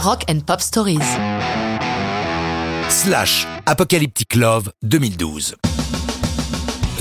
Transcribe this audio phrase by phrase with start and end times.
[0.00, 1.00] Rock and Pop Stories.
[2.88, 5.56] Slash Apocalyptic Love 2012.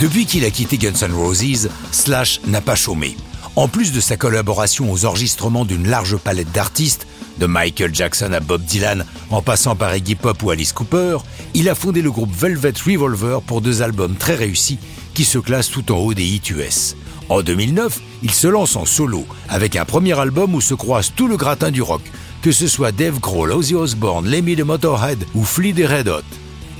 [0.00, 3.16] Depuis qu'il a quitté Guns N' Roses, Slash n'a pas chômé.
[3.54, 7.06] En plus de sa collaboration aux enregistrements d'une large palette d'artistes,
[7.38, 11.18] de Michael Jackson à Bob Dylan, en passant par Iggy Pop ou Alice Cooper,
[11.54, 14.80] il a fondé le groupe Velvet Revolver pour deux albums très réussis
[15.14, 16.96] qui se classent tout en haut des hits US.
[17.28, 21.28] En 2009, il se lance en solo avec un premier album où se croise tout
[21.28, 22.02] le gratin du rock,
[22.42, 26.22] que ce soit Dave Grohl, Ozzy Osbourne, Lemmy de Motorhead ou Flea des Red Hot.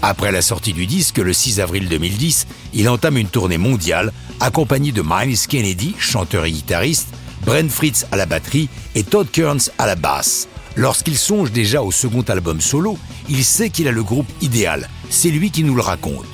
[0.03, 4.93] Après la sortie du disque le 6 avril 2010, il entame une tournée mondiale accompagné
[4.93, 7.09] de Miles Kennedy, chanteur et guitariste,
[7.45, 10.49] Brent Fritz à la batterie et Todd Kearns à la basse.
[10.77, 12.97] Lorsqu'il songe déjà au second album solo,
[13.29, 14.89] il sait qu'il a le groupe idéal.
[15.11, 16.27] C'est lui qui nous le raconte.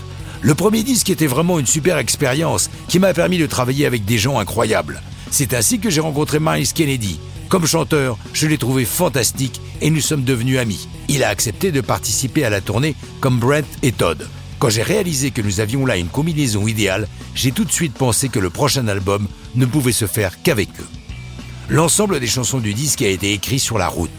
[0.42, 4.19] Le premier disque était vraiment une super expérience qui m'a permis de travailler avec des
[4.19, 5.02] gens incroyables.
[5.30, 7.19] C'est ainsi que j'ai rencontré Miles Kennedy.
[7.48, 10.88] Comme chanteur, je l'ai trouvé fantastique et nous sommes devenus amis.
[11.09, 14.28] Il a accepté de participer à la tournée comme Brent et Todd.
[14.58, 18.28] Quand j'ai réalisé que nous avions là une combinaison idéale, j'ai tout de suite pensé
[18.28, 20.89] que le prochain album ne pouvait se faire qu'avec eux.
[21.69, 24.11] L'ensemble des chansons du disque a été écrit sur la route.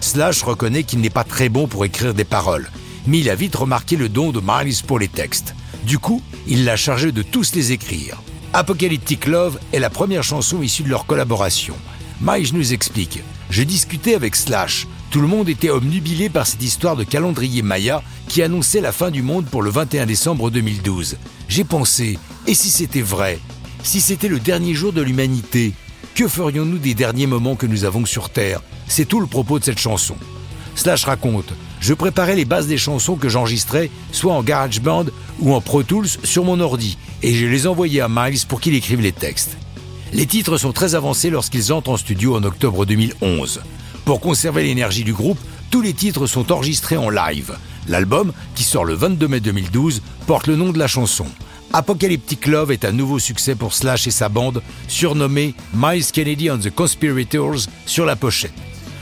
[0.00, 2.70] Slash reconnaît qu'il n'est pas très bon pour écrire des paroles,
[3.08, 5.54] mais il a vite remarqué le don de Miles pour les textes.
[5.84, 8.22] Du coup, il l'a chargé de tous les écrire.
[8.52, 11.74] Apocalyptic Love est la première chanson issue de leur collaboration.
[12.20, 14.86] Miles nous explique Je discutais avec Slash.
[15.10, 19.10] Tout le monde était omnubilé par cette histoire de calendrier Maya qui annonçait la fin
[19.10, 21.18] du monde pour le 21 décembre 2012.
[21.48, 23.38] J'ai pensé, et si c'était vrai?
[23.82, 25.74] Si c'était le dernier jour de l'humanité
[26.14, 28.62] Que ferions-nous des derniers moments que nous avons sur Terre?
[28.88, 30.16] C'est tout le propos de cette chanson.
[30.74, 35.06] Slash raconte Je préparais les bases des chansons que j'enregistrais, soit en GarageBand
[35.40, 38.74] ou en Pro Tools sur mon ordi, et je les envoyais à Miles pour qu'il
[38.74, 39.58] écrive les textes.
[40.16, 43.60] Les titres sont très avancés lorsqu'ils entrent en studio en octobre 2011.
[44.06, 45.38] Pour conserver l'énergie du groupe,
[45.70, 47.58] tous les titres sont enregistrés en live.
[47.86, 51.26] L'album, qui sort le 22 mai 2012, porte le nom de la chanson.
[51.74, 56.60] Apocalyptic Love est un nouveau succès pour Slash et sa bande, surnommée Miles Kennedy and
[56.60, 58.54] the Conspirators sur la pochette.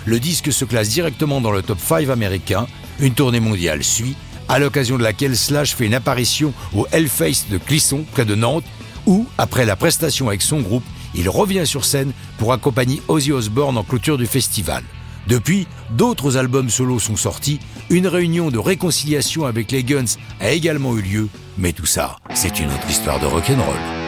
[0.06, 2.66] Le disque se classe directement dans le top 5 américain,
[2.98, 4.16] une tournée mondiale suit,
[4.48, 8.64] à l'occasion de laquelle Slash fait une apparition au Hellface de Clisson, près de Nantes,
[9.06, 10.82] où, après la prestation avec son groupe,
[11.14, 14.82] il revient sur scène pour accompagner Ozzy Osbourne en clôture du festival.
[15.26, 20.04] Depuis, d'autres albums solos sont sortis, une réunion de réconciliation avec les Guns
[20.40, 24.03] a également eu lieu, mais tout ça, c'est une autre histoire de rock'n'roll.